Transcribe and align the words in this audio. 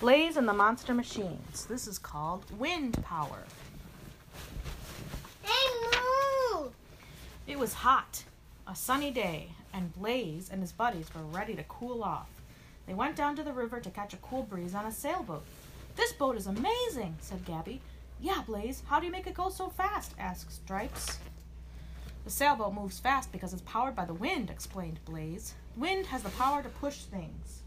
Blaze 0.00 0.36
and 0.36 0.48
the 0.48 0.52
Monster 0.52 0.94
Machines. 0.94 1.66
This 1.66 1.88
is 1.88 1.98
called 1.98 2.44
Wind 2.56 3.02
Power. 3.02 3.42
Hey, 5.42 5.90
move! 6.54 6.72
It 7.48 7.58
was 7.58 7.74
hot, 7.74 8.22
a 8.68 8.76
sunny 8.76 9.10
day, 9.10 9.50
and 9.74 9.92
Blaze 9.92 10.50
and 10.52 10.62
his 10.62 10.70
buddies 10.70 11.12
were 11.12 11.22
ready 11.22 11.56
to 11.56 11.64
cool 11.64 12.04
off. 12.04 12.28
They 12.86 12.94
went 12.94 13.16
down 13.16 13.34
to 13.36 13.42
the 13.42 13.52
river 13.52 13.80
to 13.80 13.90
catch 13.90 14.14
a 14.14 14.18
cool 14.18 14.44
breeze 14.44 14.72
on 14.72 14.86
a 14.86 14.92
sailboat. 14.92 15.44
This 15.96 16.12
boat 16.12 16.36
is 16.36 16.46
amazing, 16.46 17.16
said 17.18 17.44
Gabby. 17.44 17.80
Yeah, 18.20 18.42
Blaze, 18.46 18.84
how 18.86 19.00
do 19.00 19.06
you 19.06 19.12
make 19.12 19.26
it 19.26 19.34
go 19.34 19.48
so 19.48 19.68
fast? 19.68 20.14
asked 20.16 20.52
Stripes. 20.52 21.18
The 22.24 22.30
sailboat 22.30 22.72
moves 22.72 23.00
fast 23.00 23.32
because 23.32 23.52
it's 23.52 23.62
powered 23.62 23.96
by 23.96 24.04
the 24.04 24.14
wind, 24.14 24.48
explained 24.48 25.00
Blaze. 25.04 25.54
Wind 25.76 26.06
has 26.06 26.22
the 26.22 26.30
power 26.30 26.62
to 26.62 26.68
push 26.68 26.98
things. 26.98 27.62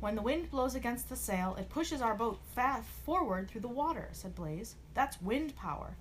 When 0.00 0.14
the 0.14 0.22
wind 0.22 0.50
blows 0.50 0.76
against 0.76 1.08
the 1.08 1.16
sail, 1.16 1.56
it 1.58 1.70
pushes 1.70 2.00
our 2.00 2.14
boat 2.14 2.38
fast 2.54 2.86
forward 3.04 3.48
through 3.48 3.62
the 3.62 3.68
water, 3.68 4.08
said 4.12 4.36
Blaze. 4.36 4.76
That's 4.94 5.20
wind 5.20 5.56
power. 5.56 5.96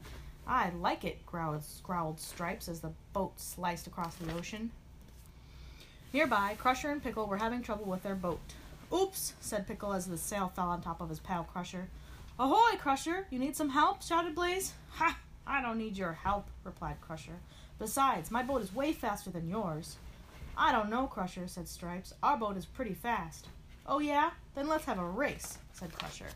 I 0.46 0.70
like 0.70 1.04
it, 1.04 1.26
growled, 1.26 1.64
growled 1.82 2.20
Stripes 2.20 2.70
as 2.70 2.80
the 2.80 2.94
boat 3.12 3.40
sliced 3.40 3.88
across 3.88 4.16
the 4.16 4.32
ocean. 4.34 4.72
Nearby, 6.14 6.56
Crusher 6.60 6.92
and 6.92 7.04
Pickle 7.04 7.26
were 7.26 7.38
having 7.38 7.64
trouble 7.64 7.86
with 7.86 8.04
their 8.04 8.16
boat. 8.16 8.40
Oops, 8.94 9.34
said 9.42 9.68
Pickle 9.68 9.94
as 9.94 10.06
the 10.06 10.18
sail 10.18 10.52
fell 10.56 10.70
on 10.70 10.82
top 10.82 11.02
of 11.02 11.10
his 11.10 11.20
pal 11.20 11.44
Crusher. 11.44 11.90
Ahoy, 12.40 12.78
Crusher! 12.78 13.26
You 13.32 13.40
need 13.40 13.58
some 13.58 13.70
help? 13.70 14.04
shouted 14.04 14.36
Blaze. 14.36 14.74
Ha! 14.92 15.18
I 15.48 15.62
don't 15.62 15.80
need 15.80 15.98
your 15.98 16.14
help, 16.14 16.48
replied 16.64 17.02
Crusher. 17.02 17.40
Besides, 17.80 18.30
my 18.30 18.44
boat 18.44 18.62
is 18.62 18.76
way 18.76 18.94
faster 18.94 19.32
than 19.32 19.50
yours. 19.50 19.98
I 20.56 20.72
don't 20.72 20.90
know, 20.90 21.08
Crusher, 21.08 21.48
said 21.48 21.68
Stripes. 21.68 22.14
Our 22.22 22.38
boat 22.38 22.58
is 22.58 22.66
pretty 22.66 22.94
fast. 22.94 23.48
Oh, 23.88 24.00
yeah? 24.00 24.32
Then 24.56 24.68
let's 24.68 24.86
have 24.86 25.00
a 25.00 25.06
race, 25.06 25.58
said 25.74 25.94
Crusher. 25.94 26.28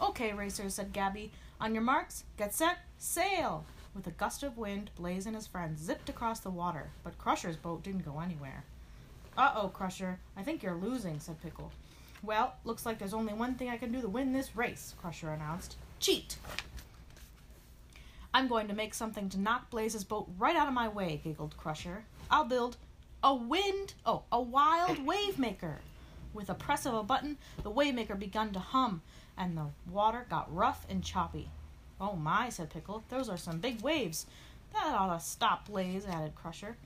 Okay, 0.00 0.32
racers, 0.32 0.74
said 0.74 0.92
Gabby. 0.92 1.30
On 1.60 1.74
your 1.74 1.82
marks, 1.82 2.24
get 2.36 2.54
set, 2.54 2.78
sail! 2.98 3.64
With 3.94 4.06
a 4.06 4.10
gust 4.10 4.42
of 4.42 4.58
wind, 4.58 4.90
Blaze 4.96 5.24
and 5.26 5.34
his 5.34 5.46
friends 5.46 5.80
zipped 5.80 6.10
across 6.10 6.40
the 6.40 6.50
water, 6.50 6.90
but 7.02 7.16
Crusher's 7.16 7.56
boat 7.56 7.82
didn't 7.82 8.04
go 8.04 8.20
anywhere. 8.20 8.64
Uh 9.38 9.52
oh, 9.54 9.68
Crusher, 9.68 10.18
I 10.36 10.42
think 10.42 10.62
you're 10.62 10.74
losing, 10.74 11.18
said 11.18 11.40
Pickle. 11.42 11.72
Well, 12.22 12.56
looks 12.64 12.84
like 12.84 12.98
there's 12.98 13.14
only 13.14 13.32
one 13.32 13.54
thing 13.54 13.70
I 13.70 13.78
can 13.78 13.92
do 13.92 14.02
to 14.02 14.08
win 14.08 14.32
this 14.32 14.56
race, 14.56 14.94
Crusher 15.00 15.30
announced. 15.30 15.76
Cheat! 15.98 16.36
I'm 18.34 18.48
going 18.48 18.68
to 18.68 18.74
make 18.74 18.92
something 18.92 19.30
to 19.30 19.40
knock 19.40 19.70
Blaze's 19.70 20.04
boat 20.04 20.28
right 20.38 20.56
out 20.56 20.68
of 20.68 20.74
my 20.74 20.88
way, 20.88 21.20
giggled 21.24 21.56
Crusher. 21.56 22.04
I'll 22.30 22.44
build 22.44 22.76
a 23.22 23.34
wind, 23.34 23.94
oh, 24.04 24.24
a 24.30 24.42
wild 24.42 25.06
wave 25.06 25.38
maker. 25.38 25.78
With 26.36 26.50
a 26.50 26.54
press 26.54 26.84
of 26.84 26.92
a 26.92 27.02
button, 27.02 27.38
the 27.62 27.70
wave 27.70 27.94
maker 27.94 28.14
began 28.14 28.52
to 28.52 28.58
hum, 28.58 29.00
and 29.38 29.56
the 29.56 29.68
water 29.90 30.26
got 30.28 30.54
rough 30.54 30.84
and 30.86 31.02
choppy. 31.02 31.48
Oh 31.98 32.14
my, 32.14 32.50
said 32.50 32.68
Pickle, 32.68 33.02
those 33.08 33.30
are 33.30 33.38
some 33.38 33.58
big 33.58 33.80
waves. 33.80 34.26
That 34.74 34.94
ought 34.94 35.18
to 35.18 35.24
stop 35.24 35.66
Blaze, 35.66 36.04
added 36.04 36.34
Crusher. 36.34 36.76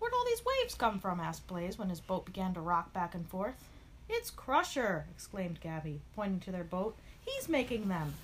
Where'd 0.00 0.12
all 0.12 0.24
these 0.24 0.42
waves 0.44 0.74
come 0.74 0.98
from? 0.98 1.20
asked 1.20 1.46
Blaze 1.46 1.78
when 1.78 1.88
his 1.88 2.00
boat 2.00 2.26
began 2.26 2.52
to 2.54 2.60
rock 2.60 2.92
back 2.92 3.14
and 3.14 3.28
forth. 3.28 3.68
It's 4.08 4.28
Crusher, 4.28 5.06
exclaimed 5.14 5.60
Gabby, 5.60 6.00
pointing 6.16 6.40
to 6.40 6.50
their 6.50 6.64
boat. 6.64 6.96
He's 7.24 7.48
making 7.48 7.86
them. 7.86 8.14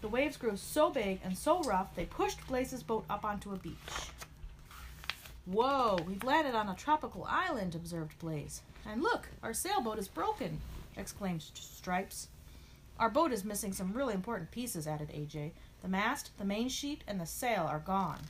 The 0.00 0.08
waves 0.08 0.38
grew 0.38 0.56
so 0.56 0.88
big 0.88 1.20
and 1.22 1.36
so 1.36 1.62
rough 1.62 1.94
they 1.94 2.06
pushed 2.06 2.46
Blaze's 2.46 2.82
boat 2.82 3.04
up 3.10 3.22
onto 3.22 3.52
a 3.52 3.56
beach. 3.56 3.74
Whoa, 5.46 5.98
we've 6.06 6.24
landed 6.24 6.54
on 6.54 6.70
a 6.70 6.74
tropical 6.74 7.26
island, 7.28 7.74
observed 7.74 8.18
Blaze. 8.18 8.62
And 8.86 9.02
look, 9.02 9.28
our 9.42 9.52
sailboat 9.52 9.98
is 9.98 10.08
broken, 10.08 10.60
exclaimed 10.96 11.42
Stripes. 11.42 12.28
Our 12.98 13.10
boat 13.10 13.30
is 13.30 13.44
missing 13.44 13.72
some 13.72 13.92
really 13.92 14.14
important 14.14 14.50
pieces, 14.50 14.86
added 14.86 15.08
AJ. 15.10 15.50
The 15.82 15.88
mast, 15.88 16.30
the 16.38 16.46
main 16.46 16.70
sheet, 16.70 17.04
and 17.06 17.20
the 17.20 17.26
sail 17.26 17.66
are 17.68 17.80
gone. 17.80 18.20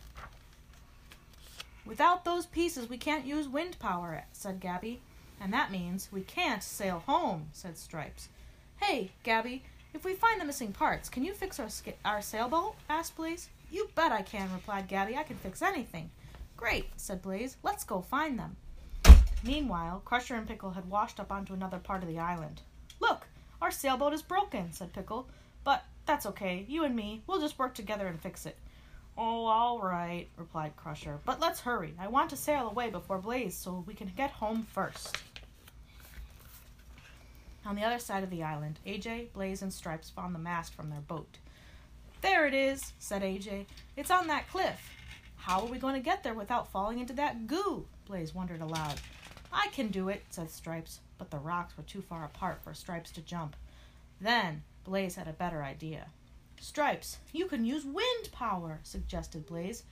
Without 1.87 2.25
those 2.25 2.47
pieces, 2.47 2.89
we 2.89 2.99
can't 2.99 3.27
use 3.27 3.47
wind 3.47 3.78
power, 3.78 4.25
said 4.33 4.59
Gabby. 4.59 5.00
And 5.41 5.53
that 5.53 5.71
means 5.71 6.09
we 6.10 6.22
can't 6.22 6.62
sail 6.62 7.05
home, 7.06 7.49
said 7.53 7.78
Stripes. 7.78 8.28
Hey, 8.78 9.12
Gabby, 9.22 9.62
if 9.93 10.05
we 10.05 10.15
find 10.15 10.41
the 10.41 10.44
missing 10.44 10.72
parts, 10.72 11.09
can 11.09 11.25
you 11.25 11.33
fix 11.33 11.60
our, 11.60 11.69
our 12.05 12.22
sailboat? 12.22 12.75
asked 12.89 13.15
Blaze. 13.15 13.50
You 13.71 13.91
bet 13.94 14.10
I 14.10 14.22
can, 14.22 14.53
replied 14.53 14.89
Gabby. 14.89 15.16
I 15.16 15.22
can 15.22 15.37
fix 15.37 15.62
anything. 15.62 16.10
Great, 16.56 16.87
said 16.97 17.22
Blaze. 17.22 17.56
Let's 17.62 17.84
go 17.84 18.00
find 18.00 18.38
them. 18.38 18.56
Meanwhile, 19.44 20.03
Crusher 20.04 20.37
and 20.37 20.47
Pickle 20.47 20.70
had 20.70 20.88
washed 20.88 21.20
up 21.20 21.31
onto 21.31 21.53
another 21.53 21.78
part 21.78 22.03
of 22.03 22.09
the 22.09 22.19
island. 22.19 22.62
Look, 23.00 23.26
our 23.60 23.70
sailboat 23.70 24.12
is 24.12 24.22
broken, 24.22 24.72
said 24.72 24.92
Pickle. 24.92 25.28
But 25.65 25.84
that's 26.06 26.26
okay. 26.26 26.65
You 26.69 26.84
and 26.84 26.94
me, 26.94 27.22
we'll 27.26 27.41
just 27.41 27.59
work 27.59 27.75
together 27.75 28.06
and 28.06 28.20
fix 28.20 28.47
it. 28.47 28.56
Oh, 29.16 29.47
all 29.47 29.81
right, 29.81 30.28
replied 30.37 30.76
Crusher. 30.76 31.20
But 31.25 31.41
let's 31.41 31.60
hurry. 31.60 31.94
I 31.98 32.09
want 32.09 32.31
to 32.31 32.37
sail 32.37 32.69
away 32.69 32.91
before 32.91 33.19
Blaze 33.19 33.56
so 33.56 33.84
we 33.86 33.94
can 33.94 34.10
get 34.16 34.31
home 34.31 34.66
first. 34.72 35.16
On 37.65 37.76
the 37.76 37.84
other 37.84 37.98
side 37.98 38.25
of 38.25 38.31
the 38.31 38.42
island, 38.42 38.78
AJ, 38.86 39.32
Blaze, 39.32 39.62
and 39.62 39.72
Stripes 39.72 40.10
found 40.10 40.34
the 40.34 40.38
mast 40.38 40.75
from 40.75 40.91
their 40.91 41.00
boat. 41.00 41.38
There 42.21 42.47
it 42.47 42.54
is, 42.54 42.92
said 42.98 43.22
AJ. 43.22 43.66
It's 43.97 44.10
on 44.10 44.26
that 44.26 44.48
cliff. 44.50 44.81
How 45.44 45.60
are 45.60 45.66
we 45.66 45.77
going 45.77 45.93
to 45.93 46.00
get 46.00 46.22
there 46.22 46.32
without 46.32 46.72
falling 46.72 47.00
into 47.00 47.12
that 47.12 47.47
goo? 47.47 47.84
Blaze 48.06 48.34
wondered 48.34 48.62
aloud. 48.62 48.99
I 49.53 49.66
can 49.75 49.88
do 49.88 50.09
it, 50.09 50.25
said 50.31 50.50
Stripes, 50.50 51.00
but 51.19 51.31
the 51.31 51.37
rocks 51.37 51.77
were 51.77 51.82
too 51.82 52.00
far 52.00 52.25
apart 52.25 52.62
for 52.65 52.72
Stripes 52.72 53.10
to 53.10 53.21
jump. 53.21 53.54
Then 54.19 54.62
Blaze 54.84 55.16
had 55.16 55.28
a 55.28 55.34
better 55.34 55.62
idea. 55.62 56.06
Stripes, 56.59 57.19
you 57.31 57.44
can 57.44 57.66
use 57.66 57.84
wind 57.84 58.33
power, 58.33 58.81
suggested 58.84 59.44
Blaze. 59.44 59.83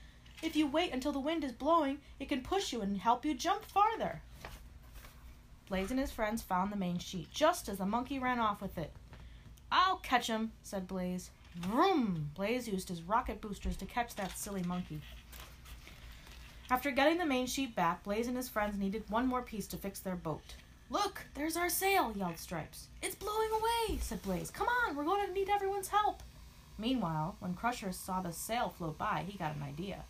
If 0.42 0.56
you 0.56 0.66
wait 0.66 0.91
until 0.91 1.12
the 1.12 1.20
wind 1.20 1.44
is 1.44 1.52
blowing, 1.52 1.98
it 2.18 2.30
can 2.30 2.41
push 2.41 2.72
you 2.72 2.80
and 2.80 2.96
help 2.96 3.22
you 3.22 3.34
jump 3.34 3.66
farther. 3.66 4.22
Blaze 5.68 5.91
and 5.91 6.00
his 6.00 6.10
friends 6.10 6.41
found 6.41 6.72
the 6.72 6.76
main 6.76 6.96
sheet 6.96 7.30
just 7.30 7.68
as 7.68 7.76
the 7.76 7.84
monkey 7.84 8.18
ran 8.18 8.38
off 8.38 8.62
with 8.62 8.78
it. 8.78 8.94
I'll 9.70 9.96
catch 9.96 10.28
him, 10.28 10.52
said 10.62 10.88
Blaze. 10.88 11.28
Vroom! 11.56 12.30
Blaze 12.34 12.66
used 12.66 12.88
his 12.88 13.02
rocket 13.02 13.42
boosters 13.42 13.76
to 13.76 13.84
catch 13.84 14.14
that 14.14 14.38
silly 14.38 14.62
monkey. 14.62 15.02
After 16.70 16.90
getting 16.90 17.18
the 17.18 17.26
main 17.26 17.46
sheet 17.46 17.74
back, 17.74 18.02
Blaze 18.02 18.28
and 18.28 18.36
his 18.36 18.48
friends 18.48 18.78
needed 18.78 19.04
one 19.08 19.26
more 19.26 19.42
piece 19.42 19.66
to 19.68 19.76
fix 19.76 20.00
their 20.00 20.16
boat. 20.16 20.54
Look, 20.90 21.24
there's 21.34 21.56
our 21.56 21.68
sail, 21.68 22.12
yelled 22.16 22.38
Stripes. 22.38 22.88
It's 23.02 23.14
blowing 23.14 23.50
away, 23.50 23.98
said 24.00 24.22
Blaze. 24.22 24.50
Come 24.50 24.68
on, 24.68 24.94
we're 24.94 25.04
going 25.04 25.26
to 25.26 25.32
need 25.32 25.48
everyone's 25.48 25.88
help. 25.88 26.22
Meanwhile, 26.78 27.36
when 27.40 27.54
Crusher 27.54 27.92
saw 27.92 28.20
the 28.20 28.32
sail 28.32 28.74
float 28.76 28.98
by, 28.98 29.24
he 29.26 29.38
got 29.38 29.54
an 29.54 29.62
idea. 29.62 30.04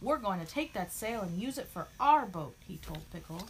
We're 0.00 0.18
going 0.18 0.40
to 0.40 0.46
take 0.46 0.72
that 0.74 0.92
sail 0.92 1.22
and 1.22 1.40
use 1.40 1.58
it 1.58 1.68
for 1.68 1.88
our 1.98 2.26
boat, 2.26 2.54
he 2.66 2.76
told 2.78 3.10
Pickle. 3.10 3.46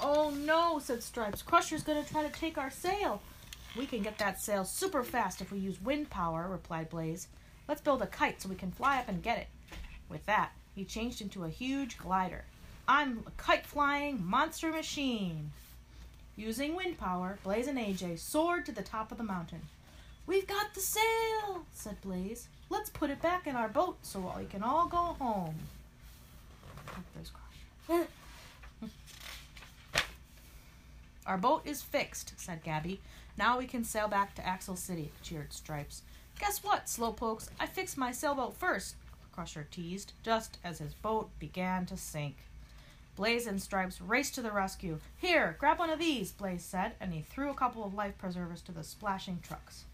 Oh 0.00 0.30
no, 0.30 0.78
said 0.78 1.02
Stripes. 1.02 1.42
Crusher's 1.42 1.82
going 1.82 2.02
to 2.02 2.10
try 2.10 2.22
to 2.22 2.38
take 2.38 2.58
our 2.58 2.70
sail. 2.70 3.20
We 3.76 3.86
can 3.86 4.02
get 4.02 4.18
that 4.18 4.40
sail 4.40 4.64
super 4.64 5.02
fast 5.02 5.40
if 5.40 5.50
we 5.50 5.58
use 5.58 5.80
wind 5.80 6.10
power, 6.10 6.46
replied 6.48 6.88
Blaze. 6.88 7.28
Let's 7.68 7.80
build 7.80 8.02
a 8.02 8.06
kite 8.06 8.40
so 8.40 8.48
we 8.48 8.54
can 8.54 8.70
fly 8.70 8.98
up 8.98 9.08
and 9.08 9.22
get 9.22 9.38
it. 9.38 9.48
With 10.08 10.24
that, 10.26 10.52
he 10.78 10.84
changed 10.84 11.20
into 11.20 11.44
a 11.44 11.48
huge 11.48 11.98
glider. 11.98 12.44
I'm 12.86 13.24
a 13.26 13.32
kite 13.32 13.66
flying 13.66 14.24
monster 14.24 14.70
machine. 14.70 15.50
Using 16.36 16.76
wind 16.76 16.98
power, 16.98 17.38
Blaze 17.42 17.66
and 17.66 17.76
AJ 17.76 18.20
soared 18.20 18.64
to 18.66 18.72
the 18.72 18.82
top 18.82 19.10
of 19.10 19.18
the 19.18 19.24
mountain. 19.24 19.62
We've 20.24 20.46
got 20.46 20.74
the 20.74 20.80
sail, 20.80 21.64
said 21.74 22.00
Blaze. 22.00 22.46
Let's 22.70 22.90
put 22.90 23.10
it 23.10 23.20
back 23.20 23.48
in 23.48 23.56
our 23.56 23.68
boat 23.68 23.98
so 24.02 24.32
we 24.38 24.44
can 24.44 24.62
all 24.62 24.86
go 24.86 25.16
home. 25.18 25.56
Our 31.26 31.38
boat 31.38 31.62
is 31.64 31.82
fixed, 31.82 32.34
said 32.36 32.62
Gabby. 32.62 33.00
Now 33.36 33.58
we 33.58 33.66
can 33.66 33.82
sail 33.82 34.06
back 34.06 34.34
to 34.36 34.46
Axle 34.46 34.76
City, 34.76 35.10
cheered 35.22 35.52
Stripes. 35.52 36.02
Guess 36.38 36.62
what, 36.62 36.86
slowpokes? 36.86 37.48
I 37.58 37.66
fixed 37.66 37.98
my 37.98 38.12
sailboat 38.12 38.56
first, 38.56 38.94
Crusher 39.38 39.68
teased, 39.70 40.14
just 40.24 40.58
as 40.64 40.80
his 40.80 40.94
boat 40.94 41.30
began 41.38 41.86
to 41.86 41.96
sink. 41.96 42.38
Blaze 43.14 43.46
and 43.46 43.62
Stripes 43.62 44.00
raced 44.00 44.34
to 44.34 44.42
the 44.42 44.50
rescue. 44.50 44.98
Here, 45.16 45.54
grab 45.60 45.78
one 45.78 45.90
of 45.90 46.00
these, 46.00 46.32
Blaze 46.32 46.64
said, 46.64 46.94
and 47.00 47.12
he 47.12 47.22
threw 47.22 47.48
a 47.48 47.54
couple 47.54 47.84
of 47.84 47.94
life 47.94 48.18
preservers 48.18 48.62
to 48.62 48.72
the 48.72 48.82
splashing 48.82 49.38
trucks. 49.40 49.84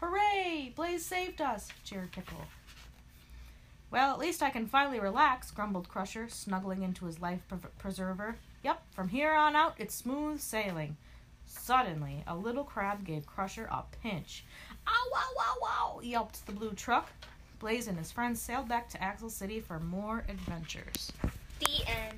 Hooray! 0.00 0.72
Blaze 0.74 1.04
saved 1.04 1.40
us, 1.40 1.68
cheered 1.84 2.10
Pickle. 2.10 2.46
Well, 3.92 4.12
at 4.12 4.18
least 4.18 4.42
I 4.42 4.50
can 4.50 4.66
finally 4.66 4.98
relax, 4.98 5.52
grumbled 5.52 5.88
Crusher, 5.88 6.28
snuggling 6.28 6.82
into 6.82 7.06
his 7.06 7.20
life 7.20 7.42
pre- 7.48 7.58
preserver. 7.78 8.34
Yep, 8.64 8.82
from 8.90 9.10
here 9.10 9.32
on 9.32 9.54
out, 9.54 9.76
it's 9.78 9.94
smooth 9.94 10.40
sailing. 10.40 10.96
Suddenly, 11.46 12.24
a 12.26 12.34
little 12.34 12.64
crab 12.64 13.04
gave 13.04 13.28
Crusher 13.28 13.68
a 13.70 13.84
pinch. 14.02 14.44
Ow, 14.88 15.10
ow, 15.14 15.34
ow, 15.38 15.68
ow, 15.68 16.00
yelped 16.00 16.44
the 16.46 16.52
blue 16.52 16.72
truck. 16.72 17.08
Blaze 17.58 17.88
and 17.88 17.98
his 17.98 18.12
friends 18.12 18.40
sailed 18.40 18.68
back 18.68 18.88
to 18.90 19.02
Axle 19.02 19.30
City 19.30 19.60
for 19.60 19.80
more 19.80 20.24
adventures. 20.28 21.12
The 21.60 21.86
end. 21.88 22.17